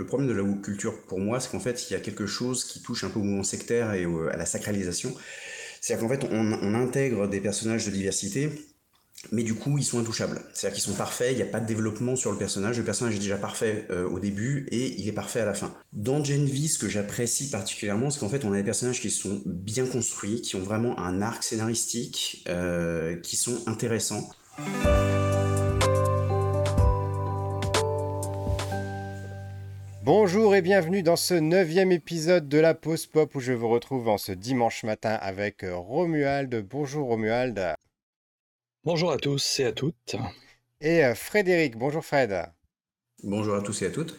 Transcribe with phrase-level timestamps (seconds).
[0.00, 2.64] Le problème de la culture pour moi, c'est qu'en fait, il y a quelque chose
[2.64, 5.14] qui touche un peu au mouvement sectaire et à la sacralisation.
[5.82, 8.50] C'est-à-dire qu'en fait, on, on intègre des personnages de diversité
[9.32, 10.40] mais du coup, ils sont intouchables.
[10.54, 12.78] C'est-à-dire qu'ils sont parfaits, il n'y a pas de développement sur le personnage.
[12.78, 15.74] Le personnage est déjà parfait euh, au début et il est parfait à la fin.
[15.92, 19.10] Dans Gen V, ce que j'apprécie particulièrement, c'est qu'en fait, on a des personnages qui
[19.10, 24.30] sont bien construits, qui ont vraiment un arc scénaristique, euh, qui sont intéressants.
[30.12, 34.08] Bonjour et bienvenue dans ce neuvième épisode de la pause pop où je vous retrouve
[34.08, 36.66] en ce dimanche matin avec Romuald.
[36.68, 37.76] Bonjour Romuald.
[38.82, 40.16] Bonjour à tous et à toutes.
[40.80, 42.44] Et euh, Frédéric, bonjour Fred.
[43.22, 44.18] Bonjour à tous et à toutes.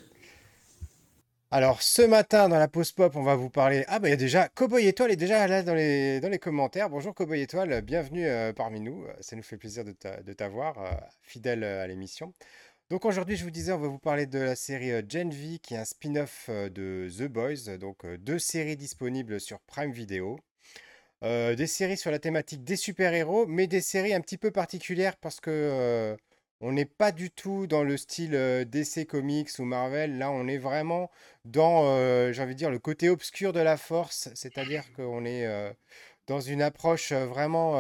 [1.54, 3.84] Alors ce matin dans la pause pop, on va vous parler.
[3.90, 6.40] Ah bah il y a déjà Cowboy Étoile est déjà là dans les, dans les
[6.40, 6.90] commentaires.
[6.90, 9.04] Bonjour Cowboy Étoile, bienvenue euh, parmi nous.
[9.20, 10.90] Ça nous fait plaisir de t'avoir, euh,
[11.22, 12.34] fidèle à l'émission.
[12.92, 15.76] Donc aujourd'hui, je vous disais, on va vous parler de la série Gen V, qui
[15.76, 20.38] est un spin-off de The Boys, donc deux séries disponibles sur Prime Video.
[21.24, 25.16] Euh, des séries sur la thématique des super-héros, mais des séries un petit peu particulières
[25.16, 26.18] parce que euh,
[26.60, 30.18] on n'est pas du tout dans le style euh, DC Comics ou Marvel.
[30.18, 31.10] Là, on est vraiment
[31.46, 31.96] dans,
[32.34, 35.48] j'ai envie de dire, le côté obscur de la force, c'est-à-dire qu'on est
[36.32, 37.74] dans une approche vraiment,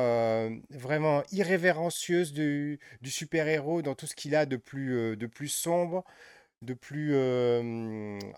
[0.71, 6.03] vraiment irrévérencieuse du, super-héros, dans tout ce qu'il a de plus, sombre,
[6.61, 7.15] de plus...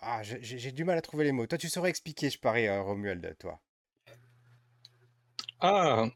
[0.00, 1.48] Ah, j'ai du mal à trouver les mots.
[1.48, 3.60] Toi, tu saurais expliquer, je parie, Romuald, toi.
[5.58, 6.06] Ah,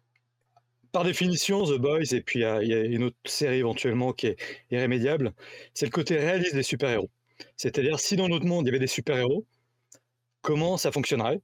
[0.92, 4.36] par définition, The Boys, et puis il y, a une autre série éventuellement qui est
[4.70, 5.32] irrémédiable,
[5.74, 7.10] c'est le côté réaliste des super-héros.
[7.56, 9.44] C'est-à-dire, si dans notre monde il y avait des super-héros,
[10.40, 11.40] comment ça fonctionnerait?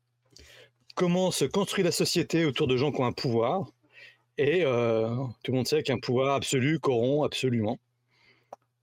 [0.95, 3.67] Comment se construit la société autour de gens qui ont un pouvoir
[4.39, 5.09] Et euh,
[5.43, 7.79] tout le monde sait qu'un pouvoir absolu corrompt absolument.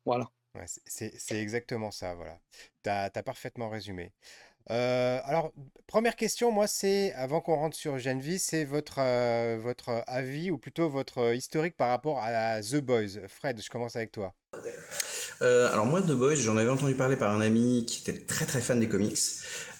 [0.05, 0.29] Voilà.
[0.65, 2.39] c'est exactement ça, voilà.
[2.83, 4.11] Tu as, parfaitement résumé.
[4.69, 5.51] Euh, alors,
[5.87, 10.57] première question, moi, c'est, avant qu'on rentre sur Genvi, c'est votre, euh, votre avis, ou
[10.57, 13.27] plutôt votre historique par rapport à The Boys.
[13.27, 14.33] Fred, je commence avec toi.
[15.41, 18.45] Euh, alors moi, The Boys, j'en avais entendu parler par un ami qui était très
[18.45, 19.17] très fan des comics.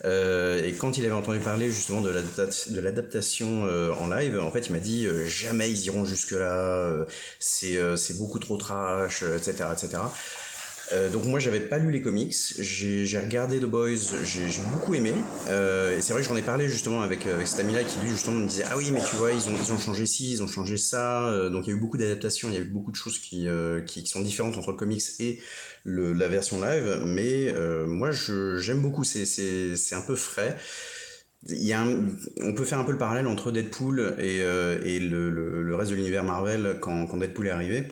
[0.04, 4.80] et quand il avait entendu parler justement de l'adaptation en live, en fait, il m'a
[4.80, 7.06] dit jamais ils iront jusque là,
[7.40, 10.02] c'est beaucoup trop trash, etc., etc.
[10.94, 15.14] Euh, donc moi j'avais pas lu les comics, j'ai regardé The Boys, j'ai beaucoup aimé.
[15.48, 18.00] Euh, et c'est vrai que j'en ai parlé justement avec, euh, avec cet ami-là qui
[18.00, 20.32] lui justement me disait ah oui mais tu vois ils ont ils ont changé ci,
[20.32, 21.50] ils ont changé ça.
[21.50, 23.48] donc il y a eu beaucoup d'adaptations, il y a eu beaucoup de choses qui,
[23.86, 25.40] qui, sont différentes entre le comics et
[25.84, 27.04] le, la version live.
[27.06, 27.54] Mais
[27.88, 30.58] moi j'aime beaucoup, c'est un peu frais.
[31.48, 35.30] Il y a on peut faire un peu le parallèle entre Deadpool et, et le,
[35.30, 37.88] le, le, reste de l'univers Marvel quand, quand Deadpool est arrivé.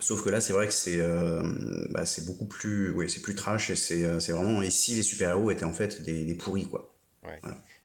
[0.00, 1.42] Sauf que là, c'est vrai que c'est euh,
[1.90, 4.60] bah, c'est beaucoup plus, ouais, c'est plus trash et c'est euh, vraiment.
[4.60, 6.92] Et si les super-héros étaient en fait des, pourris, quoi.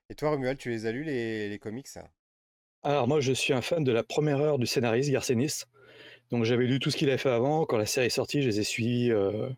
[0.10, 1.88] Et toi, Romuald, tu les as lus les, les comics?
[2.82, 5.66] Alors moi, je suis un fan de la première heure du scénariste Garcenis.
[6.32, 7.66] Donc j'avais lu tout ce qu'il avait fait avant.
[7.66, 9.50] Quand la série est sortie, je les ai suivis euh,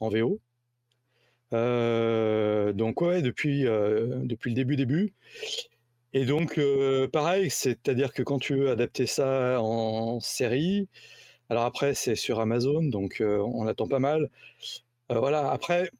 [0.00, 0.40] en VO.
[1.52, 5.12] donc ouais, depuis, depuis le début début.
[6.12, 6.60] Et donc
[7.12, 10.88] pareil, c'est-à-dire que quand tu veux adapter ça en série,
[11.50, 14.30] alors après, c'est sur Amazon, donc on attend pas mal.
[15.10, 15.90] voilà, après,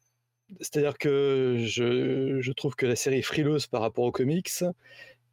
[0.59, 4.49] c'est-à-dire que je, trouve que la série est frileuse par rapport aux comics,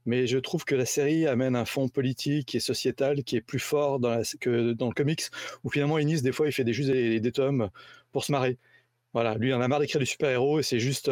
[0.06, 3.59] mais je trouve que la série amène un fond politique et sociétal qui est plus
[3.61, 4.01] fort
[4.41, 5.23] que dans le comics,
[5.65, 7.71] où finalement Ennis, des fois, il fait des, juste des, tomes
[8.12, 8.59] pour se marrer.
[9.12, 11.11] Voilà, lui, il en a marre d'écrire des super-héros et c'est juste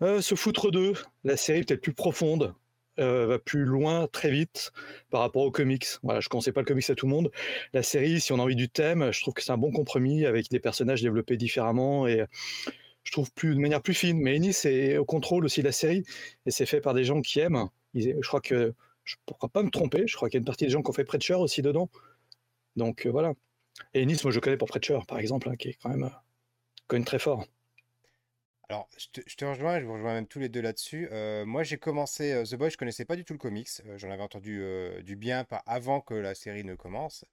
[0.00, 0.94] se foutre d'eux.
[1.24, 2.54] La série peut-être plus profonde,
[2.98, 4.72] euh, va plus loin très vite
[5.10, 5.86] par rapport aux comics.
[6.02, 7.30] Voilà, je ne conseille pas le comics à tout le monde.
[7.72, 10.26] La série, si on a envie du thème, je trouve que c'est un bon compromis
[10.26, 12.24] avec des personnages développés différemment et
[13.02, 14.18] je trouve plus de manière plus fine.
[14.18, 16.04] Mais Ennis est au contrôle aussi de la série
[16.46, 17.68] et c'est fait par des gens qui aiment.
[17.94, 18.74] Je crois que
[19.04, 20.06] je ne pourrais pas me tromper.
[20.06, 21.90] Je crois qu'il y a une partie des gens qui ont fait Preacher aussi dedans.
[22.76, 23.34] Donc euh, voilà.
[23.94, 26.10] Et Ennis, moi je connais pour Preacher par exemple, hein, qui est quand même, euh,
[26.86, 27.44] quand même très fort.
[28.70, 31.08] Alors, je te, rejoins, je vous rejoins même tous les deux là-dessus.
[31.10, 33.68] Euh, moi, j'ai commencé euh, The Boys, je connaissais pas du tout le comics.
[33.84, 34.62] Euh, j'en avais entendu
[35.02, 37.24] du bien pas avant que la série ne commence.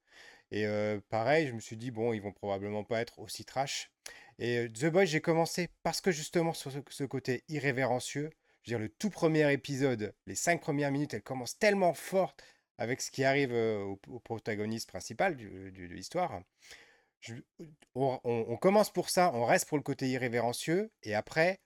[0.50, 0.66] Et
[1.10, 3.92] pareil, je me suis dit, bon, ils vont probablement pas être aussi trash.
[4.40, 8.30] Et The Boys, j'ai commencé parce que justement, sur ce, côté irrévérencieux,
[8.64, 12.42] je veux dire, le tout premier épisode, les cinq premières minutes, elles commencent tellement fortes
[12.78, 16.42] avec ce qui arrive au, protagoniste principal de l'histoire
[17.94, 21.60] on, commence pour ça, on reste pour le côté irrévérencieux, et après,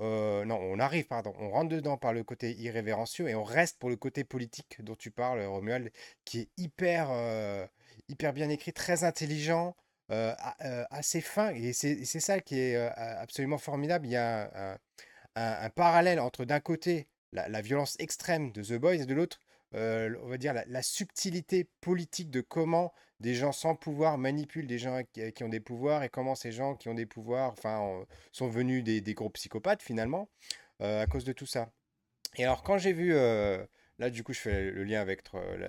[0.00, 3.78] euh, non, on arrive, pardon, on rentre dedans par le côté irrévérencieux, et on reste
[3.78, 5.90] pour le côté politique dont tu parles, Romuald,
[6.24, 7.66] qui est hyper, euh,
[8.08, 9.76] hyper bien écrit, très intelligent.
[10.90, 11.52] assez fin.
[11.54, 14.06] Et c'est ça qui est absolument formidable.
[14.06, 14.78] Il y a
[15.36, 19.40] un, parallèle entre d'un côté la, violence extrême de The Boys et de l'autre,
[19.72, 25.02] on va dire, la, subtilité politique de comment des gens sans pouvoir manipulent des gens
[25.12, 28.84] qui, ont des pouvoirs et comment ces gens qui ont des pouvoirs enfin, sont venus
[28.84, 30.28] des, des gros psychopathes finalement
[30.80, 31.70] à cause de tout ça.
[32.36, 33.12] Et alors quand j'ai vu
[33.98, 35.22] Là, du coup, je fais le lien avec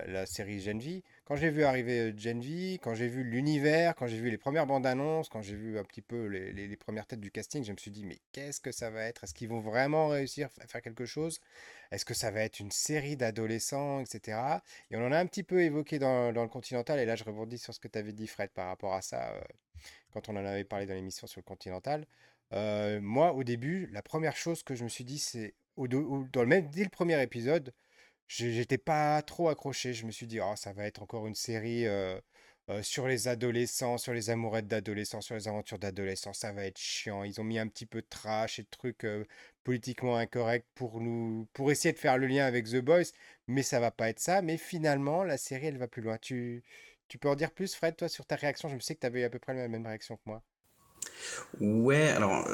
[0.06, 1.02] la, série Gen V.
[1.24, 4.66] Quand j'ai vu arriver Gen V, quand j'ai vu l'univers, quand j'ai vu les premières
[4.66, 7.76] bandes annonces, quand j'ai vu un petit peu les, premières têtes du casting, je me
[7.76, 9.24] suis dit, mais qu'est-ce que ça va être?
[9.24, 11.40] Est-ce qu'ils vont vraiment réussir à faire quelque chose?
[11.90, 14.38] Est-ce que ça va être une série d'adolescents, etc.
[14.92, 17.58] Et on en a un petit peu évoqué dans, le Continental, et là, je rebondis
[17.58, 19.40] sur ce que tu avais dit, Fred, par rapport à ça, euh,
[20.12, 22.06] quand on en avait parlé dans l'émission sur le Continental.
[22.52, 26.46] Euh, moi, au début, la première chose que je me suis dit, c'est, dans le
[26.46, 27.72] même, dès le premier épisode,
[28.30, 29.92] j'étais pas trop accroché.
[29.92, 32.18] Je me suis dit, oh, ça va être encore une série euh,
[32.68, 36.32] euh, sur les adolescents, sur les amourettes d'adolescents, sur les aventures d'adolescents.
[36.32, 37.24] Ça va être chiant.
[37.24, 39.24] Ils ont mis un petit peu de trash et de trucs euh,
[39.64, 43.10] politiquement incorrects pour nous, pour essayer de faire le lien avec The Boys,
[43.48, 44.42] mais ça va pas être ça.
[44.42, 46.16] Mais finalement, la série, elle va plus loin.
[46.18, 46.62] Tu,
[47.08, 48.68] tu peux en dire plus, Fred, toi, sur ta réaction?
[48.68, 50.42] Je me sais que tu avais à peu près la même réaction que moi.
[51.60, 52.48] Ouais, alors,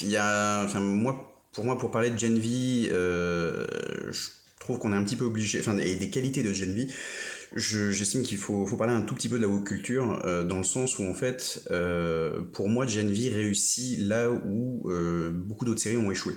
[0.00, 4.96] il y a, moi, pour moi, pour parler de Gen V, je trouve qu'on est
[4.96, 6.74] un petit peu obligé, enfin, et des qualités de Gen
[7.56, 10.64] j'estime qu'il faut, parler un tout petit peu de la woke culture, euh, dans le
[10.64, 15.96] sens où, en fait, euh, pour moi, Gen réussit là où euh, beaucoup d'autres séries
[15.96, 16.34] ont échoué.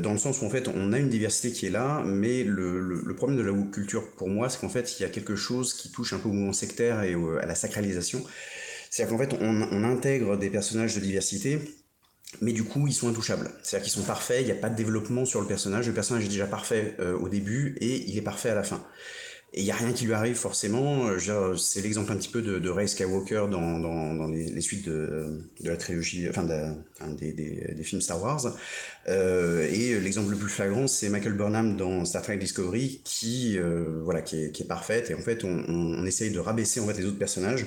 [0.00, 3.14] Dans le sens où, en fait, on a une diversité qui est là, mais le,
[3.14, 5.74] problème de la woke culture, pour moi, c'est qu'en fait, il y a quelque chose
[5.74, 8.24] qui touche un peu au mouvement sectaire et à la sacralisation.
[8.90, 11.60] C'est-à-dire qu'en fait, on intègre des personnages de diversité,
[12.40, 13.50] mais du coup ils sont intouchables.
[13.62, 16.24] C'est-à-dire qu'ils sont parfaits, il n'y a pas de développement sur le personnage, le personnage
[16.24, 18.84] est déjà parfait euh, au début et il est parfait à la fin.
[19.54, 22.42] Et il n'y a rien qui lui arrive forcément, euh, c'est l'exemple un petit peu
[22.42, 26.42] de, de Ray Skywalker dans, dans, les, suites de, de, la trilogie, enfin
[27.14, 28.54] des, des, films Star Wars.
[29.08, 33.56] Euh, et l'exemple le plus flagrant, c'est Michael Burnham dans Star Trek Discovery, qui,
[34.02, 35.10] voilà, qui est, qui, est, parfaite.
[35.10, 37.64] Et en fait, on, on, essaye de rabaisser en fait les autres personnages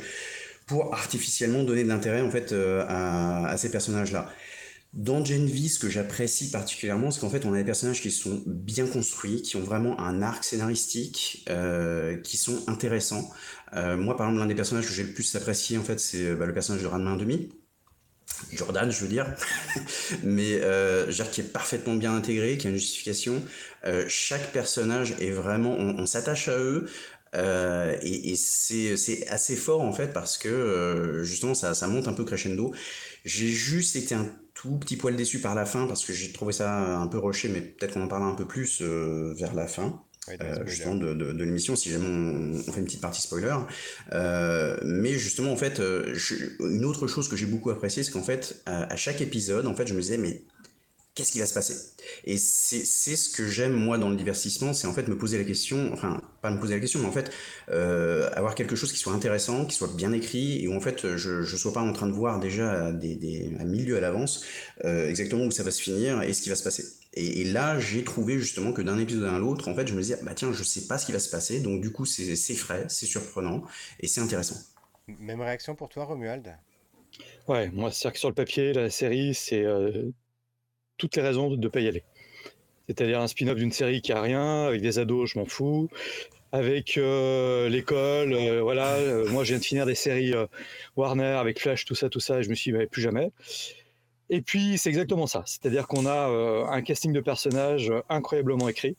[0.70, 4.30] pour artificiellement donner de l'intérêt en fait à, à ces personnages-là.
[4.94, 8.10] Dans Gen V, ce que j'apprécie particulièrement, c'est qu'en fait, on a des personnages qui
[8.10, 13.30] sont bien construits, qui ont vraiment un arc scénaristique, euh, qui sont intéressants.
[13.76, 16.34] Euh, moi, par exemple, l'un des personnages que j'ai le plus apprécié, en fait, c'est
[16.34, 17.50] bah, le personnage de Ranma demi.
[18.52, 19.28] Jordan, je veux dire,
[20.24, 23.44] mais euh, dire qui est parfaitement bien intégré, qui a une justification.
[23.86, 26.90] Euh, chaque personnage est vraiment, on s'attache à eux.
[27.36, 32.08] Euh, et, et c'est assez fort en fait parce que euh, justement ça, ça monte
[32.08, 32.74] un peu crescendo.
[33.26, 36.54] J'ai juste été un tout petit poil déçu par la fin parce que j'ai trouvé
[36.54, 39.68] ça un peu rushé, mais peut-être qu'on en parlera un peu plus euh, vers la
[39.68, 40.02] fin.
[40.68, 43.56] Justement de, de, de l'émission si jamais on, on, fait une petite partie spoiler
[44.84, 45.82] mais justement en fait
[46.14, 49.66] je, une autre chose que j'ai beaucoup apprécié c'est qu'en fait à, à, chaque épisode
[49.66, 50.44] en fait je me disais mais
[51.20, 51.76] qu'est-ce qui va se passer?
[52.24, 55.44] Et c'est ce que j'aime moi dans le divertissement, c'est en fait me poser la
[55.44, 57.30] question, enfin pas me poser la question, mais en fait
[57.70, 61.18] euh, avoir quelque chose qui soit intéressant, qui soit bien écrit, et où en fait
[61.18, 64.46] je ne sois pas en train de voir déjà des, des, un milieu à l'avance
[64.86, 66.86] euh, exactement où ça va se finir et ce qui va se passer.
[67.16, 70.02] Et, et là j'ai trouvé justement que d'un épisode à l'autre, en fait je me
[70.02, 72.54] disais, bah tiens, je sais pas ce qui va se passer, donc du coup c'est
[72.54, 73.64] frais, c'est surprenant,
[74.00, 74.56] et c'est intéressant.
[75.20, 76.56] Même réaction pour toi Romuald?
[77.50, 79.66] Ouais, moi c'est que sur le papier, la série, c'est...
[79.66, 80.14] Euh
[81.00, 82.04] toutes les raisons de ne pas y aller.
[82.88, 85.90] C'est-à-dire un spin-off d'une série qui a rien, avec des ados, je m'en fous.
[86.52, 88.96] Avec euh, l'école, euh, voilà.
[88.96, 90.34] Euh, moi, je viens de finir des séries
[90.96, 93.32] Warner avec Flash, tout ça, tout ça, et je me suis dit, bah, plus jamais.
[94.32, 95.44] Et puis, c'est exactement ça.
[95.46, 96.28] C'est-à-dire qu'on a
[96.72, 98.96] un casting de personnages incroyablement écrit.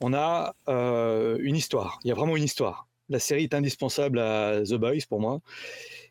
[0.00, 2.00] On a une histoire.
[2.04, 2.88] Il y a vraiment une histoire.
[3.08, 5.40] La série est indispensable à The Boys pour moi.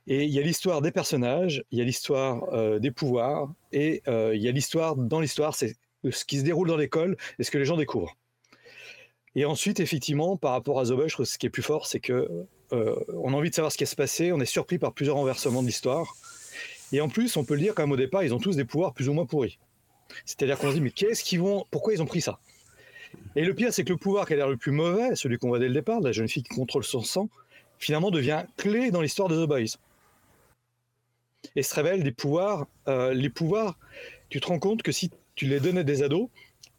[0.08, 4.02] Et il y a l'histoire des personnages, il y a l'histoire euh, des pouvoirs, et
[4.08, 5.76] euh, il y a l'histoire dans l'histoire, c'est
[6.10, 8.16] ce qui se déroule dans l'école et ce que les gens découvrent.
[9.36, 12.00] Et ensuite, effectivement, par rapport à Boy, je que ce qui est plus fort, c'est
[12.00, 14.94] que euh, on a envie de savoir ce qui se passer, on est surpris par
[14.94, 16.16] plusieurs renversements de l'histoire.
[16.94, 18.66] Et en plus, on peut le dire quand même au départ, ils ont tous des
[18.66, 19.60] pouvoirs plus ou moins pourris.
[20.26, 22.40] C'est-à-dire qu'on se dit, mais qu'est-ce qu'ils vont, pourquoi ils ont pris ça?
[23.36, 25.50] Et le pire, c'est que le pouvoir qui a l'air le plus mauvais, celui qu'on
[25.50, 27.30] voit dès le départ, la jeune fille qui contrôle son sang,
[27.78, 29.78] finalement devient clé dans l'histoire de The Boys
[31.58, 32.68] et se révèlent des pouvoirs.
[32.88, 33.80] Euh, les pouvoirs,
[34.30, 36.30] tu te rends compte que si tu les donnes à des ados,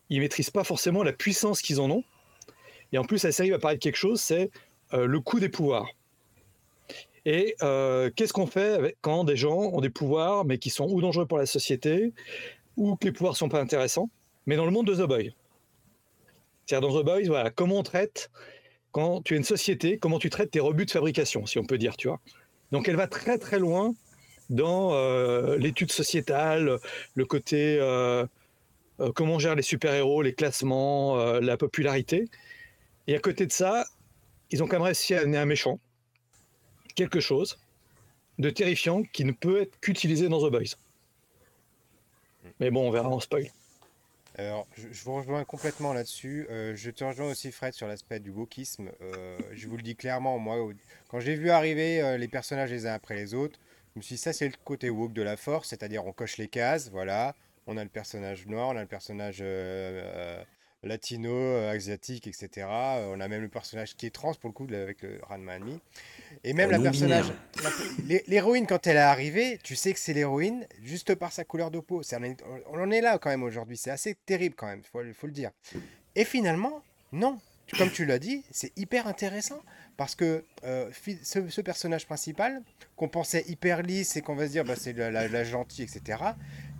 [0.08, 2.04] ils maîtrisent pas forcément la puissance qu'ils en ont.
[2.92, 4.50] Et en plus, la série va parler de quelque chose, c'est
[4.94, 5.88] euh, le coût des pouvoirs.
[7.24, 11.00] Et euh, qu'est-ce qu'on fait quand des gens ont des pouvoirs, mais qui sont ou
[11.00, 12.12] dangereux pour la société,
[12.76, 14.08] ou que les pouvoirs sont pas intéressants,
[14.46, 15.34] mais dans le monde de The Boy.
[16.66, 18.30] C'est-à-dire dans The Boys, voilà, comment on traite,
[18.92, 21.78] quand tu es une société, comment tu traites tes rebuts de fabrication, si on peut
[21.78, 22.20] dire, tu vois.
[22.70, 23.92] Donc elle va très très loin
[24.50, 26.78] dans euh, l'étude sociétale,
[27.14, 28.26] le côté euh,
[29.00, 32.28] euh, comment on gère les super-héros, les classements, la popularité.
[33.06, 33.86] Et à côté de ça,
[34.50, 35.78] ils ont quand même réussi à amener un méchant,
[36.94, 37.58] quelque chose
[38.38, 40.76] de terrifiant qui ne peut être qu'utilisé dans The Boys.
[42.60, 43.48] Mais bon, on verra en spoil.
[44.36, 46.46] Alors, je, vous rejoins complètement là-dessus.
[46.48, 48.90] je te rejoins aussi, Fred, sur l'aspect du wokisme.
[49.52, 50.56] je vous le dis clairement, moi,
[51.08, 53.58] quand j'ai vu arriver les personnages les uns après les autres,
[53.98, 56.36] je me suis dit, ça, c'est le côté woke de la force, c'est-à-dire on coche
[56.36, 57.34] les cases, voilà.
[57.66, 60.42] On a le personnage noir, on a le personnage euh, euh,
[60.84, 62.68] latino, euh, asiatique, etc.
[62.68, 65.56] On a même le personnage qui est trans, pour le coup, avec le Ranma
[66.44, 67.26] Et même la personnage.
[68.28, 71.80] L'héroïne, quand elle est arrivée, tu sais que c'est l'héroïne juste par sa couleur de
[71.80, 72.00] peau.
[72.70, 73.76] On en est là quand même aujourd'hui.
[73.76, 75.50] C'est assez terrible quand même, il faut le dire.
[76.14, 77.40] Et finalement, non.
[77.76, 79.60] Comme tu l'as dit, c'est hyper intéressant.
[79.98, 80.88] Parce que euh,
[81.24, 82.62] ce, personnage principal,
[82.94, 86.22] qu'on pensait hyper lisse et qu'on va se dire bah, c'est la, gentille, etc.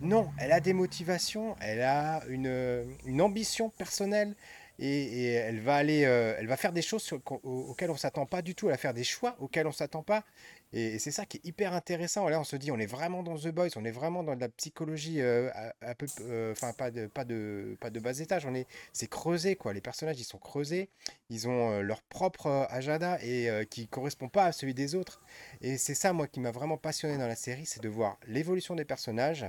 [0.01, 4.35] Non, elle a des motivations, elle a une, ambition personnelle
[4.79, 7.11] et, elle va aller, euh, elle va faire des choses
[7.43, 10.23] auxquelles on s'attend pas du tout, elle va faire des choix auxquels on s'attend pas.
[10.71, 12.27] Et, c'est ça qui est hyper intéressant.
[12.29, 14.49] Là, on se dit, on est vraiment dans The Boys, on est vraiment dans la
[14.49, 15.49] psychologie, euh,
[15.97, 18.45] peu, euh, enfin pas de, pas de, pas de bas étage.
[18.45, 19.73] On est, c'est creusé quoi.
[19.73, 20.89] Les personnages, ils sont creusés,
[21.29, 25.21] ils ont euh, leur propre agenda et qui correspond pas à celui des autres.
[25.61, 28.75] Et c'est ça, moi, qui m'a vraiment passionné dans la série, c'est de voir l'évolution
[28.75, 29.45] des personnages.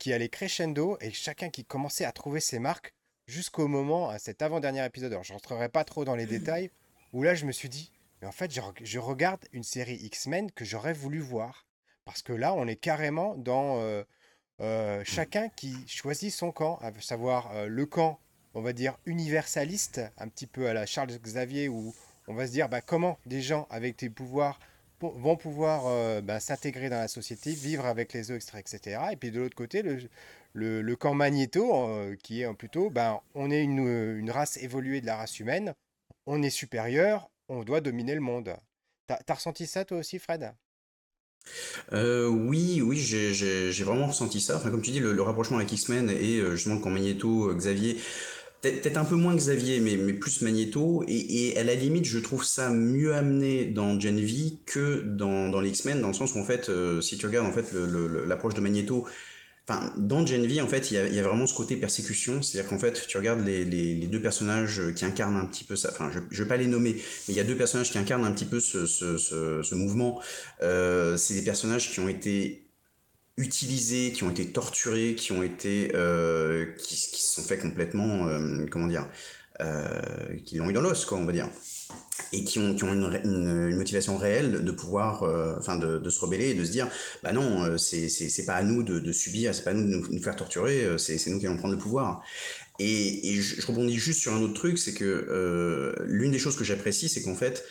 [0.00, 2.94] qui allait crescendo et chacun qui commençait à trouver ses marques
[3.28, 6.70] jusqu'au moment, à cet avant-dernier épisode, alors je rentrerai pas trop dans les détails,
[7.12, 10.64] où là je me suis dit, mais en fait, je, regarde une série X-Men que
[10.64, 11.66] j'aurais voulu voir.
[12.04, 14.02] Parce que là, on est carrément dans euh,
[14.60, 18.18] euh, chacun qui choisit son camp, à savoir euh, le camp,
[18.54, 21.94] on va dire, universaliste, un petit peu à la Charles Xavier, où
[22.26, 24.58] on va se dire bah, comment des gens avec des pouvoirs
[25.00, 29.00] vont pouvoir bah, s'intégrer dans la société, vivre avec les autres, etc.
[29.12, 30.00] Et puis de l'autre côté, le,
[30.52, 31.88] le, camp Magneto,
[32.22, 33.78] qui est plutôt, ben, on est une,
[34.18, 35.74] une race évoluée de la race humaine,
[36.26, 38.54] on est supérieur, on doit dominer le monde.
[39.06, 40.52] T'as as ressenti ça toi aussi, Fred?
[41.92, 44.60] Euh, oui, oui, j'ai vraiment ressenti ça.
[44.62, 47.96] Comme tu dis, le, rapprochement avec X-Men et euh, justement quand Magneto, euh, Xavier,
[48.60, 51.04] peut-être un peu moins Xavier, mais, mais plus Magneto.
[51.08, 55.48] Et, et, à la limite, je trouve ça mieux amené dans Gen V que dans,
[55.48, 57.72] dans les X-Men, dans le sens où en fait, si tu regardes en fait
[58.26, 59.06] l'approche de Magneto,
[59.96, 62.40] Dans Gen en fait, il y a, vraiment ce côté persécution.
[62.40, 65.90] C'est-à-dire qu'en fait, tu regardes les, deux personnages qui incarnent un petit peu ça.
[65.92, 68.24] Enfin, je ne vais pas les nommer, mais il y a deux personnages qui incarnent
[68.24, 70.22] un petit peu ce, mouvement.
[70.62, 72.66] Euh, c'est des personnages qui ont été
[73.36, 78.66] utilisés, qui ont été torturés, qui ont été, euh, qui, se sont fait complètement, euh,
[78.70, 79.06] comment dire,
[80.46, 81.48] qui l'ont eu dans l'os, quoi, on va dire
[82.32, 86.64] et qui ont, une, motivation réelle de pouvoir, euh, enfin de, se rebeller et de
[86.64, 86.88] se dire,
[87.22, 89.86] bah non, euh, c'est c'est pas à nous de, de subir, c'est pas à nous
[89.86, 92.22] de nous, faire torturer, euh, c'est nous qui allons prendre le pouvoir.
[92.78, 97.08] Et, je, rebondis juste sur un autre truc, c'est que l'une des choses que j'apprécie,
[97.08, 97.64] c'est qu'en fait,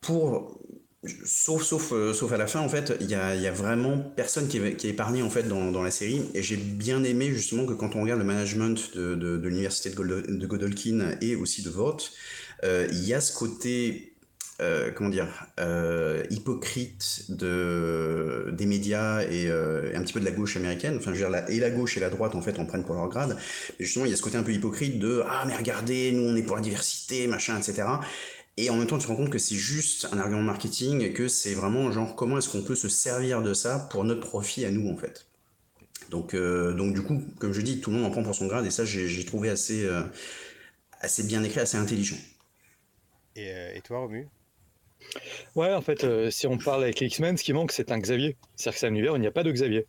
[0.00, 0.60] pour
[1.24, 4.48] sauf sauf sauf à la fin en fait il y a, y a vraiment personne
[4.48, 7.74] qui est, épargné en fait dans, dans la série et j'ai bien aimé justement que
[7.74, 11.92] quand on regarde le management de, l'université de, Godolkin et aussi de euh,
[12.62, 14.16] il y a ce côté
[14.62, 15.28] euh, comment dire,
[15.60, 20.96] euh, hypocrite de, des médias et, un petit peu de la gauche américaine.
[20.96, 22.94] Enfin, je veux dire, et la gauche et la droite, en fait, en prennent pour
[22.94, 23.36] leur grade.
[23.78, 26.22] Mais justement, il y a ce côté un peu hypocrite de Ah, mais regardez, nous,
[26.22, 27.84] on est pour la diversité, machin, etc.
[28.56, 31.12] Et en même temps, tu te rends compte que c'est juste un argument marketing et
[31.12, 34.64] que c'est vraiment genre comment est-ce qu'on peut se servir de ça pour notre profit
[34.64, 35.26] à nous, en fait.
[36.10, 38.64] Donc, donc du coup, comme je dis, tout le monde en prend pour son grade
[38.64, 39.86] et ça, j'ai trouvé assez,
[41.00, 42.16] assez bien écrit, assez intelligent.
[43.38, 44.28] Euh, et, toi, Romu?
[45.54, 47.98] Ouais, en fait, euh, si on parle avec les X-Men, ce qui manque, c'est un
[47.98, 48.36] Xavier.
[48.56, 49.86] C'est-à-dire que c'est un univers où il n'y a pas de Xavier.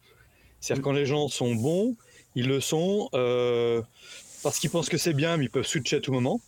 [0.60, 1.96] C'est-à-dire quand les gens sont bons,
[2.36, 3.82] ils le sont euh,
[4.44, 6.42] parce qu'ils pensent que c'est bien, mais ils peuvent switcher à tout moment.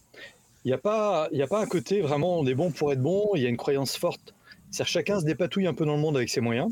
[0.65, 3.32] Il n'y a, pas, a pas un côté vraiment on est bon pour être bon,
[3.36, 4.34] il y a une croyance forte.
[4.72, 6.70] C'est-à-dire chacun se dépatouille un peu dans le monde avec ses moyens.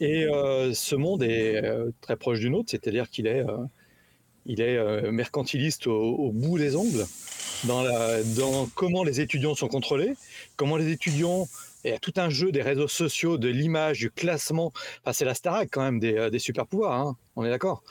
[0.00, 0.26] Et
[0.72, 1.62] ce monde est
[2.00, 3.44] très proche du nôtre, c'est-à-dire qu'il est,
[4.46, 7.06] il est, mercantiliste au, bout des ongles
[7.64, 10.14] dans, comment les étudiants sont contrôlés,
[10.56, 11.48] comment les étudiants
[11.84, 14.72] il y a tout un jeu des réseaux sociaux, de l'image, du classement.
[15.00, 17.82] Enfin, c'est la Starac quand même des, euh, des super pouvoirs, hein, on est d'accord.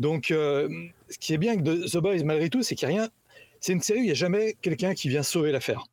[0.00, 0.68] Donc, euh,
[1.10, 3.10] ce qui est bien avec The Boys, malgré tout, c'est qu'il n'y a rien.
[3.60, 5.84] C'est une série où il n'y a jamais quelqu'un qui vient sauver l'affaire.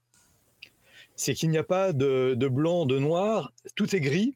[1.15, 4.35] C'est qu'il n'y a pas de, blanc, de noir, tout est gris,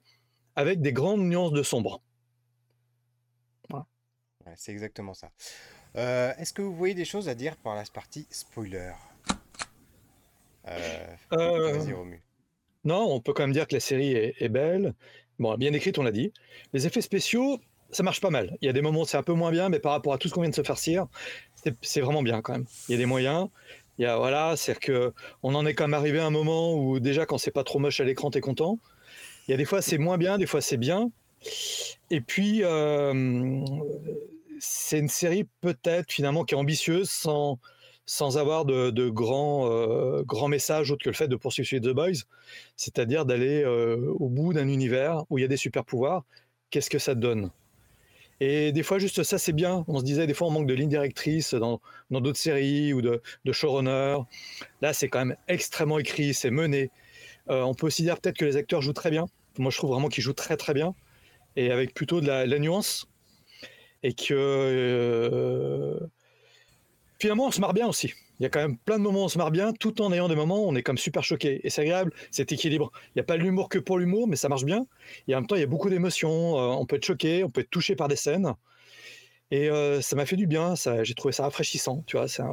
[0.55, 2.01] avec des grandes nuances de sombre.
[4.57, 5.31] c'est exactement ça.
[5.98, 8.93] Euh, est-ce que vous voyez des choses à dire par la partie spoiler?
[10.67, 12.21] Euh, euh, Vas-y, Romu.
[12.83, 14.93] Non, on peut quand même dire que la série est, belle.
[15.39, 16.31] Bon, bien écrite, on l'a dit.
[16.74, 17.60] Les effets spéciaux,
[17.91, 18.57] ça marche pas mal.
[18.62, 20.17] Il y a des moments où c'est un peu moins bien, mais par rapport à
[20.17, 21.07] tout ce qu'on vient de se faire cire,
[21.81, 22.65] c'est vraiment bien quand même.
[22.88, 23.50] Il y a des moyens.
[23.98, 26.74] Il y a, voilà, c'est que on en est quand même arrivé à un moment
[26.74, 28.79] où déjà quand c'est pas trop moche à l'écran, t'es content.
[29.48, 31.12] Il y a des fois c'est moins bien, des fois c'est bien.
[32.10, 33.63] Et puis euh,
[34.61, 37.59] c'est une série peut-être finalement qui est ambitieuse sans
[38.05, 42.25] sans avoir de, grands, euh, grands messages autres que le fait de poursuivre The Boys,
[42.75, 46.25] c'est-à-dire d'aller euh, au bout d'un univers où il y a des super pouvoirs.
[46.71, 47.51] Qu'est-ce que ça donne?
[48.41, 49.85] Et des fois, juste ça, c'est bien.
[49.87, 53.21] On se disait, des fois, on manque de ligne directrice dans d'autres séries ou de,
[53.45, 54.17] de showrunner.
[54.81, 56.89] Là, c'est quand même extrêmement écrit, c'est mené.
[57.49, 59.27] Euh, on peut aussi dire peut-être que les acteurs jouent très bien.
[59.57, 60.95] Moi, je trouve vraiment qu'ils jouent très, très bien.
[61.55, 63.07] Et avec plutôt de la, nuance.
[64.03, 66.00] Et que euh,
[67.20, 69.25] finalement, on se marre bien aussi il y a quand même plein de moments où
[69.25, 71.62] on se marre bien, tout en ayant des moments où on est comme super choqué.
[71.63, 72.91] Et c'est agréable, c'est équilibre.
[73.10, 74.88] Il n'y a pas l'humour que pour l'humour, mais ça marche bien.
[75.27, 76.58] Et en même temps, il y a beaucoup d'émotions.
[76.58, 78.51] Euh, on peut être choqué, on peut être touché par des scènes.
[79.51, 80.74] Et euh, ça m'a fait du bien.
[81.03, 82.03] J'ai trouvé ça rafraîchissant.
[82.08, 82.51] Tu vois, ça,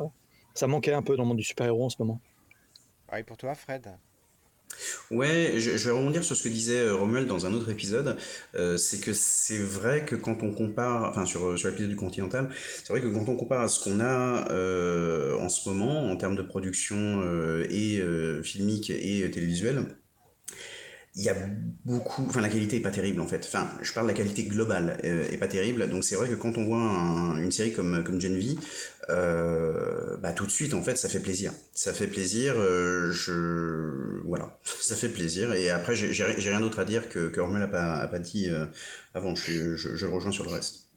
[0.52, 2.20] ça manquait un peu dans le monde du super-héros en ce moment.
[3.06, 3.88] Pareil pour toi, Fred?
[5.10, 8.16] Ouais, je, vais rebondir sur ce que disait euh, Romuald dans un autre épisode.
[8.54, 12.48] Euh, c'est que c'est vrai que quand on compare, enfin sur, sur l'épisode du Continental,
[12.84, 16.16] c'est vrai que quand on compare à ce qu'on a euh, en ce moment en
[16.16, 17.22] termes de production
[17.70, 18.02] et
[18.42, 19.84] filmique et télévisuelle,
[21.18, 21.34] il y a
[21.84, 23.44] beaucoup, enfin la qualité est pas terrible en fait.
[23.44, 25.88] Enfin, je parle de la qualité globale euh, est pas terrible.
[25.88, 28.40] Donc c'est vrai que quand on voit une série comme comme Gen
[29.10, 31.52] euh, bah tout de suite en fait ça fait plaisir.
[31.74, 32.54] Ça fait plaisir.
[32.56, 35.52] Euh, je voilà, ça fait plaisir.
[35.54, 37.66] Et après j'ai rien d'autre à dire que que Hormel a
[38.06, 38.48] pas dit
[39.12, 39.34] avant.
[39.34, 40.88] Je, rejoins sur le reste.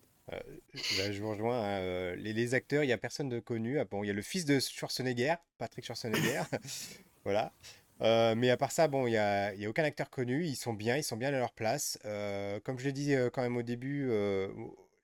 [0.85, 1.63] je vous rejoins.
[1.63, 3.79] Hein, les, acteurs, il y a personne de connu.
[3.79, 6.43] Ah, il y a le fils de Schwarzenegger, Patrick Schwarzenegger.
[7.23, 7.51] voilà.
[8.01, 10.45] Euh, mais à part ça, bon, il n'y a, a aucun acteur connu.
[10.45, 11.99] Ils sont bien, ils sont bien à leur place.
[12.05, 14.09] Euh, comme je l'ai dit euh, quand même au début,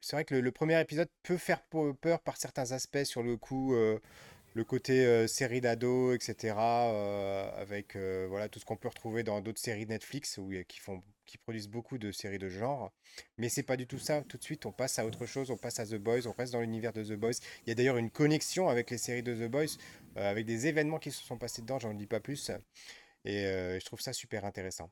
[0.02, 1.62] c'est vrai que le, premier épisode peut faire
[2.02, 3.76] peur par certains aspects sur le coup,
[4.58, 6.56] le côté série d'ado, etc.
[6.58, 11.38] avec voilà tout ce qu'on peut retrouver dans d'autres séries Netflix où, qui font, qui
[11.38, 12.92] produisent beaucoup de séries de genre.
[13.38, 14.24] Mais c'est pas du tout ça.
[14.24, 15.52] Tout de suite, on passe à autre chose.
[15.52, 16.26] On passe à The Boys.
[16.26, 17.40] On reste dans l'univers de The Boys.
[17.66, 19.78] Il y a d'ailleurs une connexion avec les séries de The Boys
[20.18, 22.50] euh, avec des événements qui se sont passés dedans, j'en dis pas plus.
[23.26, 24.90] Et euh, je trouve ça super intéressant.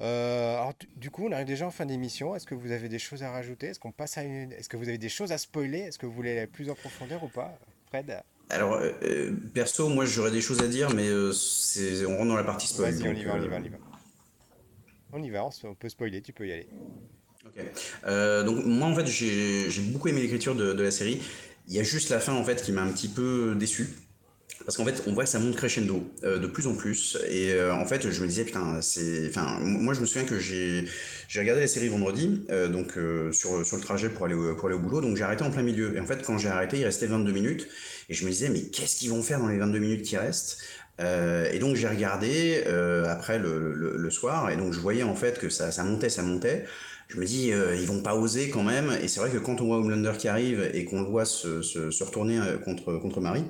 [0.00, 2.36] Euh, alors, du coup, on arrive déjà en fin d'émission.
[2.36, 3.68] Est-ce que vous avez des choses à rajouter?
[3.68, 4.52] Est-ce qu'on passe à une...
[4.52, 5.80] Est-ce que vous avez des choses à spoiler?
[5.80, 8.22] Est-ce que vous voulez aller plus en profondeur ou pas, Fred?
[8.52, 8.80] Alors,
[9.54, 12.06] perso, moi, j'aurais des choses à dire, mais c'est...
[12.06, 12.92] on rentre dans la partie spoil.
[12.92, 13.78] Vas-y, on y va, on y va, on y va.
[15.14, 16.68] On y va, on peut spoiler, tu peux y aller.
[17.44, 18.44] Ok.
[18.44, 21.20] donc, moi, en fait, j'ai, beaucoup aimé l'écriture de, de la série.
[21.68, 23.88] Il y a juste la fin, en fait, qui m'a un petit peu déçu.
[24.64, 27.18] Parce qu'en fait, on voit que ça monte crescendo euh, de plus en plus.
[27.28, 29.28] Et euh, en fait, je me disais, putain, c'est.
[29.28, 30.86] Enfin, moi, je me souviens que j'ai
[31.36, 32.92] regardé la série vendredi, euh, donc
[33.32, 35.00] sur, sur le trajet pour aller, au, pour aller au boulot.
[35.00, 35.96] Donc j'ai arrêté en plein milieu.
[35.96, 37.68] Et en fait, quand j'ai arrêté, il restait 22 minutes.
[38.08, 40.58] Et je me disais, mais qu'est-ce qu'ils vont faire dans les 22 minutes qui restent?
[41.00, 42.62] Et donc j'ai regardé
[43.08, 44.50] après le, le, soir.
[44.50, 46.64] Et donc je voyais en fait que ça, ça montait, ça montait
[47.08, 49.66] je me dis ils vont pas oser quand même et c'est vrai que quand on
[49.66, 53.44] voit Homelander qui arrive et qu'on le voit se, se, se retourner contre contre Marie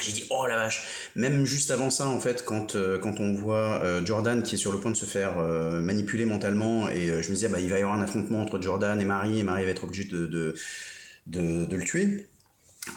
[0.00, 1.10] j'ai dit oh la vache.
[1.14, 4.58] Même juste avant ça en fait quand euh, quand on voit euh, Jordan qui est
[4.58, 7.70] sur le point de se faire euh, manipuler mentalement et je me disais bah il
[7.70, 10.54] va y avoir un affrontement entre Jordan et Marie et Marie va être obligée de
[11.26, 12.28] de, le tuer.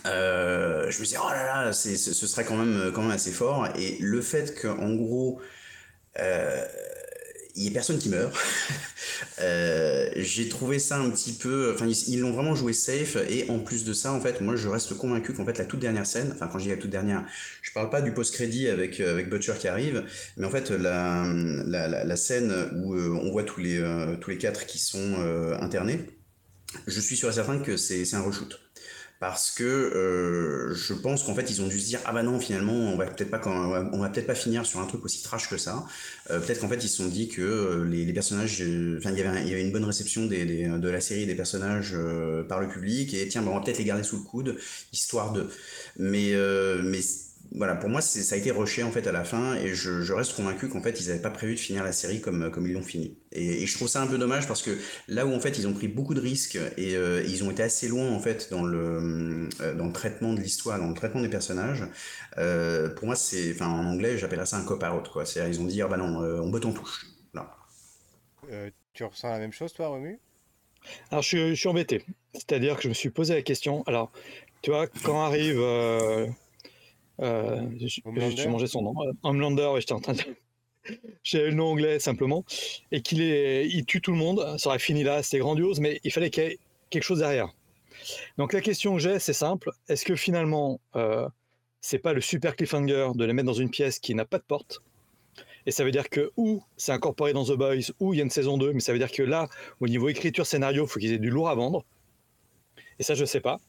[0.06, 3.68] Je me disais oh là là ce serait quand même quand même assez fort.
[3.78, 5.40] Et le fait qu'en gros
[7.58, 8.34] il y ait personne qui meurt.
[9.42, 13.60] euh, j'ai trouvé ça un petit peu, enfin ils l'ont vraiment joué safe et en
[13.60, 16.32] plus de ça en fait moi je reste convaincu qu'en fait la toute dernière scène,
[16.34, 17.26] enfin quand je dis la toute dernière,
[17.62, 20.06] je parle pas du post crédit avec euh, avec Butcher qui arrive,
[20.38, 21.26] mais en fait la
[21.66, 23.84] la, scène où euh, on voit tous les
[24.22, 25.16] tous les quatre qui sont
[25.60, 26.06] internés,
[26.86, 28.60] je suis sûr et certain que c'est un reshoot
[29.20, 32.40] parce que euh, je pense qu'en fait ils ont dû se dire ah bah non
[32.40, 35.50] finalement on va peut-être pas on va peut-être pas finir sur un truc aussi trash
[35.50, 35.86] que ça.
[36.30, 38.64] Euh, peut-être qu'en fait ils se sont dit que euh, les, personnages
[38.98, 41.96] enfin il y avait une bonne réception de la série des personnages
[42.48, 43.14] par le public.
[43.14, 44.58] Et tiens bah, on va peut-être les garder sous le coude
[44.94, 45.48] histoire de.
[45.98, 46.34] Mais
[46.84, 47.02] mais
[47.52, 50.36] voilà, pour moi, ça a été rushé en fait à la fin, et je, reste
[50.36, 52.84] convaincu qu'en fait, ils n'avaient pas prévu de finir la série comme, comme ils l'ont
[52.84, 53.18] fini.
[53.32, 55.74] Et, je trouve ça un peu dommage parce que là où en fait ils ont
[55.74, 59.50] pris beaucoup de risques et euh, ils ont été assez loin en fait dans le
[59.62, 61.84] euh, dans le traitement de l'histoire, dans le traitement des personnages.
[62.38, 65.26] Euh, pour moi, c'est, enfin en anglais, j'appellerais ça un cop out quoi.
[65.26, 67.08] C'est-à-dire ils ont dit ah bah non, on botte en touche.
[67.34, 67.56] Là.
[68.94, 70.20] tu ressens la même chose toi, Romu?
[71.12, 72.06] Alors je suis, je suis embêté.
[72.34, 73.84] C'est-à-dire que je me suis posé la question.
[73.88, 74.12] Alors,
[74.62, 75.60] tu vois, quand arrive
[77.22, 78.94] euh, j'ai mangé son nom.
[79.24, 80.22] Homelander, j'étais en train de.
[81.24, 82.46] j'ai le nom anglais simplement,
[82.92, 86.12] et qu'il il tue tout le monde, ça aurait fini là, c'était grandiose, mais il
[86.12, 87.50] fallait qu'il y ait quelque chose derrière.
[88.38, 91.28] Donc la question que j'ai, c'est simple, est-ce que finalement, euh,
[91.82, 94.44] c'est pas le super cliffhanger de les mettre dans une pièce qui n'a pas de
[94.44, 94.82] porte?
[95.66, 98.24] Et ça veut dire que ou c'est incorporé dans The Boys, ou il y a
[98.24, 99.50] une saison 2, mais ça veut dire que là,
[99.82, 101.84] au niveau écriture, scénario, il faut qu'ils aient du lourd à vendre.
[103.00, 103.60] Et ça, je sais pas.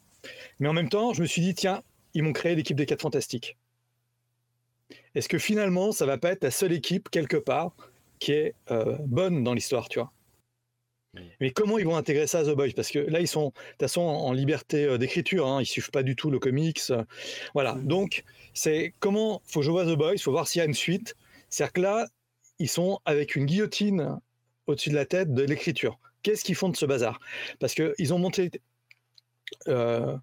[0.59, 3.01] Mais en même temps, je me suis dit, tiens, ils m'ont créé l'équipe des 4
[3.01, 3.57] Fantastiques.
[5.15, 7.75] Est-ce que finalement, ça va pas être la seule équipe, quelque part,
[8.19, 10.11] qui est euh, bonne dans l'histoire, tu vois?
[11.41, 12.73] Mais comment ils vont intégrer ça à The Boys?
[12.75, 15.89] Parce que là, ils sont de toute façon en liberté euh, d'écriture, hein, ils suivent
[15.89, 16.81] pas du tout le comics.
[16.91, 17.03] Euh,
[17.53, 20.61] voilà, donc c'est comment faut que je vois The Boys, il faut voir s'il y
[20.61, 21.15] a une suite.
[21.49, 22.07] C'est-à-dire que là,
[22.59, 24.19] ils sont avec une guillotine
[24.67, 25.99] au-dessus de la tête de l'écriture.
[26.21, 27.19] Qu'est-ce qu'ils font de ce bazar?
[27.59, 28.51] Parce qu'ils ont monté
[29.67, 30.15] euh,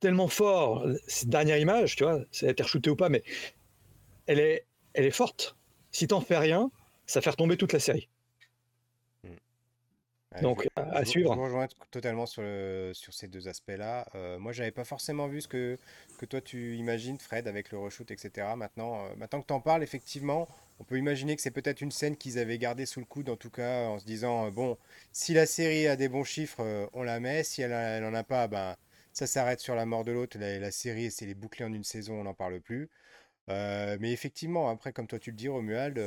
[0.00, 3.22] tellement fort cette dernière image, tu vois, c'est été shooté ou pas, mais
[4.26, 5.56] elle est, elle est forte.
[5.90, 6.70] Si t'en fais rien,
[7.06, 8.08] ça fait retomber toute la série.
[10.42, 11.34] Donc, à suivre.
[11.34, 12.42] Je rejoins totalement sur,
[12.92, 14.06] sur ces deux aspects-là.
[14.14, 15.78] Euh, moi, j'avais pas forcément vu ce que,
[16.18, 18.48] que toi tu imagines, Fred, avec le reshoot, etc.
[18.56, 21.90] Maintenant, euh, maintenant que tu en parles, effectivement, on peut imaginer que c'est peut-être une
[21.90, 24.76] scène qu'ils avaient gardée sous le coude, en tout cas, en se disant, euh, bon,
[25.12, 27.42] si la série a des bons chiffres, euh, on la met.
[27.44, 28.76] Si elle, n'en a pas, ben,
[29.16, 30.38] ça s'arrête sur la mort de l'autre.
[30.38, 32.90] La, série, c'est les bouclés en une saison, on n'en parle plus.
[33.48, 35.98] mais effectivement, après, comme toi tu le dis, Romuald,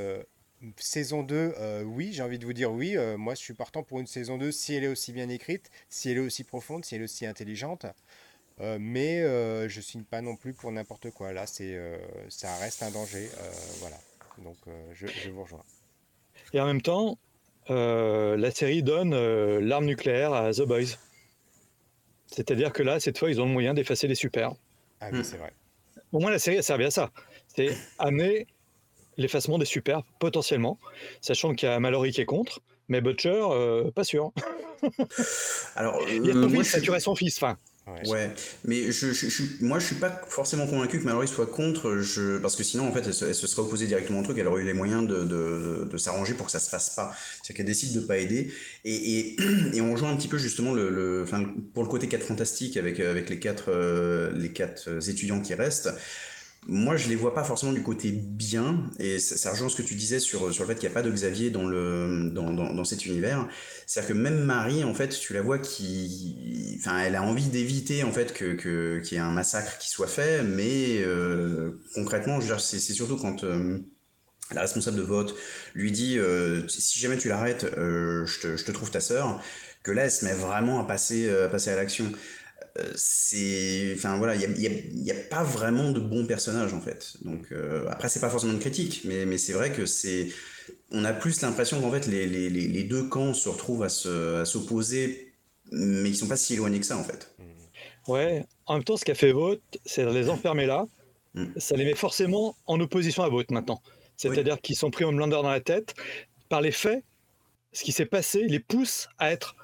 [0.78, 2.98] Saison 2, euh, oui, j'ai envie de vous dire oui.
[2.98, 5.69] Euh, moi, je suis partant pour une saison 2 si elle est aussi bien écrite,
[5.89, 7.86] si elle est aussi profonde, si elle est aussi intelligente.
[8.60, 9.22] Euh, mais
[9.69, 11.32] je signe pas non plus pour n'importe quoi.
[11.32, 11.80] Là, c'est,
[12.28, 13.30] ça reste un danger.
[13.80, 13.98] voilà.
[14.43, 14.58] Donc,
[14.93, 15.63] je, vous rejoins.
[16.54, 17.17] Et en même temps,
[17.69, 19.15] la série donne
[19.60, 20.98] l'arme nucléaire à The Boys.
[22.32, 24.54] C'est-à-dire que là, cette fois, ils ont le moyen d'effacer les super.
[25.02, 25.54] Ah oui, c'est vrai.
[26.12, 27.12] Au moins, la série a servi à ça.
[27.56, 28.48] C'est amener
[29.18, 30.80] l'effacement des super, potentiellement,
[31.22, 34.32] sachant qu'il y a Mallory qui est contre, mais Butcher, euh, pas sûr.
[35.76, 37.58] Alors, il y a euh, saturer son fils, enfin.
[38.08, 38.32] Ouais,
[38.65, 42.56] mais je, je, moi je suis pas forcément convaincu que Mallory soit contre, je, parce
[42.56, 44.73] que sinon en fait elle se, serait opposée directement au truc, elle aurait eu les
[44.73, 47.13] moyens de, de, de, s'arranger pour que ça se fasse pas.
[47.43, 48.54] C'est qu'elle décide de pas aider,
[48.86, 49.38] et, et,
[49.73, 52.78] et, on rejoint un petit peu justement le, le enfin, pour le côté 4 fantastique
[52.78, 55.89] avec, avec les quatre, euh, les quatre étudiants qui restent
[56.67, 59.95] moi, je les vois pas forcément du côté bien, et ça, rejoint ce que tu
[59.95, 62.84] disais sur, sur le fait qu'il n'y a pas de Xavier dans, le, dans, dans,
[62.84, 63.48] cet univers.
[63.88, 68.04] C'est-à-dire que même Marie, en fait, tu la vois qui, enfin, elle a envie d'éviter
[68.04, 72.80] en fait que qu'il y ait un massacre qui soit fait, mais euh, concrètement, c'est
[72.80, 73.80] surtout quand euh,
[74.52, 75.36] la responsable de vote
[75.74, 79.41] lui dit euh, si jamais tu l'arrêtes, je te, je, te, trouve ta sœur,
[79.82, 82.12] que là, elle se met vraiment à passer, à passer à l'action.
[82.80, 87.18] Euh, c'est enfin voilà il n'y a, pas vraiment de bons personnages en fait.
[87.22, 90.30] Donc euh, après c'est pas forcément une critique mais, mais c'est vrai que c'est
[90.92, 93.89] on a plus l'impression qu'en fait les, les, les, deux camps se retrouvent à
[94.46, 95.34] s'opposer
[95.72, 97.36] mais ils sont pas si éloignés que ça en fait.
[98.08, 98.46] Ouais.
[98.65, 100.86] En même temps ce qu'a fait Vote c'est de les enfermer là.
[101.36, 101.46] Mm.
[101.58, 103.82] ça les met forcément en opposition à Vote maintenant.
[104.18, 105.96] C'est-à-dire qu'ils sont pris en blunder dans la tête.
[106.50, 107.04] Par les faits
[107.72, 109.56] ce qui s'est passé les pousse à être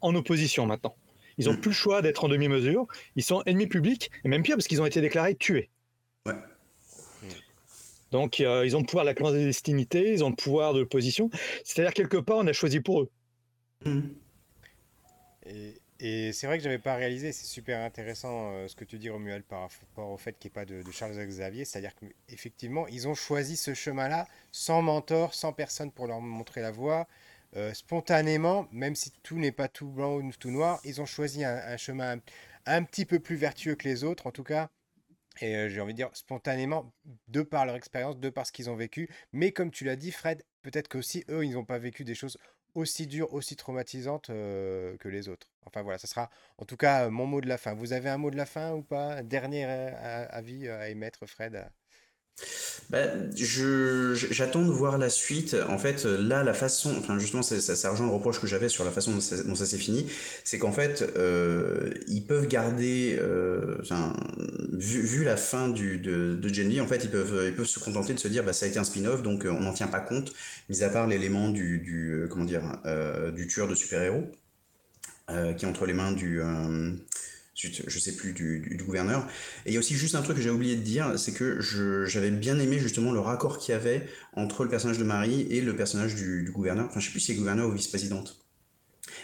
[0.00, 0.94] en opposition maintenant
[1.40, 1.60] ils n'ont mm.
[1.60, 2.86] plus le choix d'être en demi-mesure.
[3.16, 5.70] Ils sont ennemis publics, et même pire parce qu'ils ont été déclarés tués.
[6.26, 6.34] Ouais.
[8.10, 11.30] Donc euh, ils ont le pouvoir de la clandestinité, ils ont le pouvoir de l'opposition.
[11.64, 13.10] C'est-à-dire quelque part, on a choisi pour eux.
[13.86, 14.00] Mm.
[16.02, 19.10] Et, c'est vrai que j'avais pas réalisé, c'est super intéressant euh, ce que tu dis
[19.10, 22.86] Romuald par rapport au fait qu'il n'y ait pas de, de Charles Xavier, c'est-à-dire qu'effectivement,
[22.88, 27.06] ils ont choisi ce chemin-là sans mentor, sans personne pour leur montrer la voie.
[27.56, 31.44] Euh, spontanément, même si tout n'est pas tout blanc ou tout noir, ils ont choisi
[31.44, 32.20] un, chemin
[32.66, 34.70] un, petit peu plus vertueux que les autres, en tout cas.
[35.40, 36.92] Et euh, j'ai envie de dire spontanément,
[37.28, 39.08] de par leur expérience, de par ce qu'ils ont vécu.
[39.32, 42.38] Mais comme tu l'as dit, Fred, peut-être qu'aussi eux, ils n'ont pas vécu des choses
[42.74, 45.50] aussi dures, aussi traumatisantes euh, que les autres.
[45.66, 47.74] Enfin voilà, ça sera en tout cas mon mot de la fin.
[47.74, 49.22] Vous avez un mot de la fin ou pas?
[49.22, 51.68] Dernier avis à émettre, Fred
[53.36, 55.56] je, j'attends de voir la suite.
[55.68, 58.84] En fait, là, la façon, enfin justement, ça, ça, rejoint le reproche que j'avais sur
[58.84, 60.06] la façon dont ça, s'est fini,
[60.44, 63.76] c'est qu'en fait, euh, ils peuvent garder, euh,
[64.72, 68.14] vu, la fin du, de, de Gen en fait, ils peuvent, ils peuvent se contenter
[68.14, 70.00] de se dire, bah, ça a été un spin-off, donc euh, on n'en tient pas
[70.00, 70.32] compte,
[70.68, 72.62] mis à part l'élément du comment dire,
[73.34, 74.30] du tueur de super-héros,
[75.28, 76.40] qui est entre les mains du
[77.62, 79.26] je sais plus, du, gouverneur.
[79.66, 81.60] Et il y a aussi juste un truc que j'ai oublié de dire, c'est que
[82.06, 85.60] j'avais bien aimé justement le raccord qu'il y avait entre le personnage de Marie et
[85.60, 86.86] le personnage du, gouverneur.
[86.88, 88.39] Enfin, je sais plus si c'est gouverneur ou vice-présidente.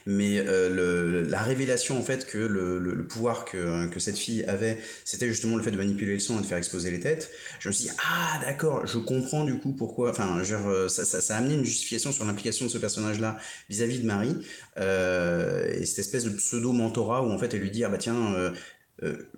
[0.06, 5.28] Mais euh, la révélation en fait que le, pouvoir que, que, cette fille avait, c'était
[5.28, 7.30] justement le fait de manipuler le son et de faire exploser les têtes.
[7.60, 10.10] Je me suis dit ah d'accord, je comprends du coup pourquoi.
[10.10, 13.36] Enfin, genre, euh, ça, ça, a amené une justification sur l'implication de ce personnage-là
[13.68, 14.36] vis-à-vis de Marie
[14.78, 17.98] euh, et cette espèce de pseudo mentorat où en fait elle lui dit ah bah
[17.98, 18.52] tiens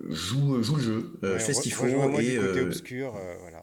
[0.07, 3.58] joue joue le jeu, fais ce qu'il faut et côté obscur, voilà.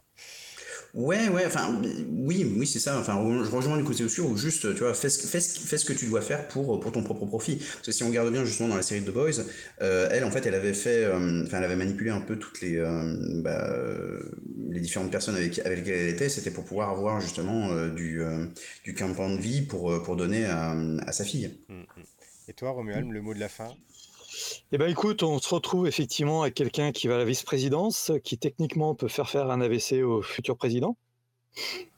[0.93, 2.99] Ouais, ouais, enfin, oui, oui, c'est ça.
[2.99, 5.93] Enfin, je rejoins du côté obscur où juste, tu vois, fais ce, fais, ce, que
[5.93, 7.57] tu dois faire pour, pour ton propre profit.
[7.57, 9.43] Parce que si on regarde bien justement dans la série The Boys,
[9.81, 12.77] euh, elle, en fait, elle avait fait, euh, elle avait manipulé un peu toutes les,
[12.77, 13.69] euh, bah,
[14.69, 16.29] les différentes personnes avec, avec lesquelles elle était.
[16.29, 18.21] C'était pour pouvoir avoir justement du,
[18.83, 21.57] du de vie pour, pour donner à, à sa fille.
[21.69, 22.03] Mm, mm.
[22.49, 23.69] Et toi, Romuald, le mot de la fin?
[24.71, 28.37] Eh ben écoute, on se retrouve effectivement avec quelqu'un qui va à la vice-présidence, qui
[28.37, 30.97] techniquement peut faire faire un AVC au futur président.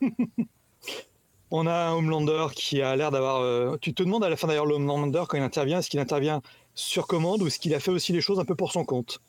[1.50, 3.40] on a un Homelander qui a l'air d'avoir.
[3.42, 6.00] Euh, tu te demandes à la fin d'ailleurs, le Homelander, quand il intervient, est-ce qu'il
[6.00, 6.42] intervient
[6.74, 9.20] sur commande ou est-ce qu'il a fait aussi les choses un peu pour son compte?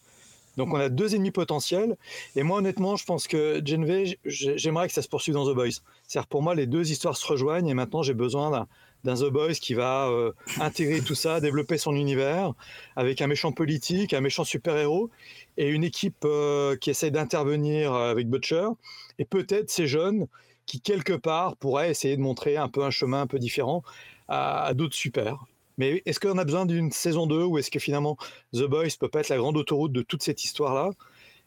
[0.57, 1.97] Donc on a deux ennemis potentiels.
[2.35, 5.79] Et moi, honnêtement, je pense que Genve, j'aimerais que ça se poursuive dans The Boys.
[6.07, 8.67] C'est-à-dire pour moi, les deux histoires se rejoignent et maintenant j'ai besoin
[9.03, 12.53] d'un The Boys qui va euh, intégrer tout ça, développer son univers
[12.95, 15.09] avec un méchant politique, un méchant super-héros
[15.57, 18.67] et une équipe euh, qui essaie d'intervenir avec Butcher.
[19.19, 20.27] Et peut-être ces jeunes
[20.65, 23.83] qui quelque part pourraient essayer de montrer un peu un chemin un peu différent
[24.27, 25.45] à, d'autres super.
[25.77, 28.17] Mais est-ce qu'on a besoin d'une saison 2 ou est-ce que finalement
[28.53, 30.91] The Boys peut pas être la grande autoroute de toute cette histoire-là?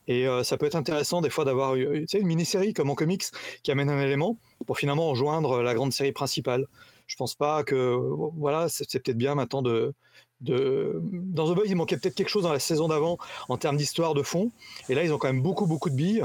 [0.06, 3.24] Et euh, ça peut être intéressant des fois d'avoir une mini-série comme en comics
[3.62, 4.36] qui amène un élément
[4.66, 6.66] pour finalement rejoindre la grande série principale
[7.06, 7.96] je pense pas que
[8.36, 9.94] voilà, c'est peut-être bien maintenant de,
[10.40, 14.14] dans The Boys, il manquait peut-être quelque chose dans la saison d'avant en termes d'histoire
[14.14, 14.50] de fond,
[14.88, 16.24] et là ils ont quand même beaucoup beaucoup de billes.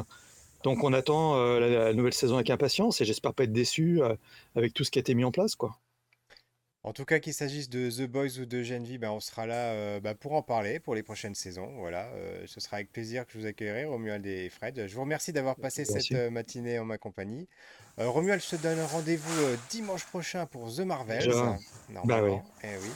[0.63, 4.15] Donc on attend euh, la, nouvelle saison avec impatience et j'espère pas être déçu euh,
[4.55, 5.77] avec tout ce qui a été mis en place quoi.
[6.89, 9.73] En tout cas, qu'il s'agisse de The Boys ou de Genevieve, ben, on sera là
[9.73, 11.71] euh, ben, pour en parler pour les prochaines saisons.
[11.77, 12.09] Voilà,
[12.47, 14.87] ce sera avec plaisir que je vous accueillerai, Romuald et Fred.
[14.87, 17.47] Je vous remercie d'avoir passé cette matinée en ma compagnie.
[17.99, 21.31] Euh, Romuald, je te donne rendez-vous euh, dimanche prochain pour The Marvels.
[22.05, 22.37] Bah oui.
[22.63, 22.89] Eh oui.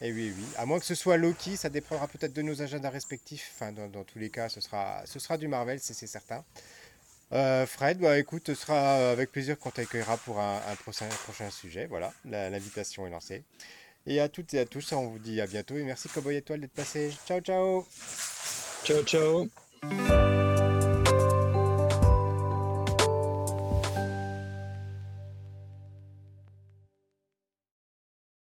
[0.00, 0.44] Eh oui, oui.
[0.56, 3.52] À moins que ce soit Loki, ça dépendra peut-être de nos agendas respectifs.
[3.54, 6.44] Enfin, dans, tous les cas, ce sera, ce sera du Marvel, c'est certain.
[7.32, 11.86] Euh, Fred, bah écoute, ce sera avec plaisir qu'on t'accueillera pour un, prochain, prochain, sujet.
[11.86, 13.44] Voilà, l'invitation est lancée.
[14.06, 16.60] Et à toutes et à tous, on vous dit à bientôt et merci Cowboy Étoile
[16.60, 17.12] d'être passé.
[17.26, 17.86] Ciao, ciao.
[18.84, 20.47] Ciao, ciao.